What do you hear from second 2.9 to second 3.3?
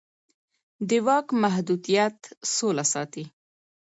ساتي